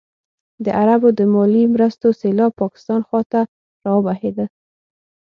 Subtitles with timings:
[0.63, 3.39] د عربو د مالي مرستو سېلاب پاکستان خوا ته
[3.85, 4.45] راوبهېده.